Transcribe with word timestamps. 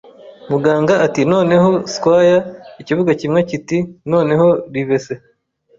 Muganga 0.49 0.93
ati: 1.05 1.21
"Noneho, 1.33 1.69
squire". 1.93 2.37
Ikibuga 2.81 3.11
kimwe 3.21 3.39
kiti: 3.49 3.77
"Noneho, 4.11 4.47
Livesey" 4.73 5.19